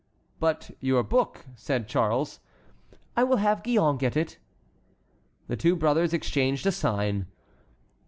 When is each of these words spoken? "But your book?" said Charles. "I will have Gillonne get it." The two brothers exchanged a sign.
"But 0.39 0.71
your 0.79 1.03
book?" 1.03 1.45
said 1.55 1.87
Charles. 1.87 2.39
"I 3.15 3.23
will 3.23 3.37
have 3.37 3.61
Gillonne 3.61 3.99
get 3.99 4.17
it." 4.17 4.39
The 5.47 5.55
two 5.55 5.75
brothers 5.75 6.11
exchanged 6.11 6.65
a 6.65 6.71
sign. 6.71 7.27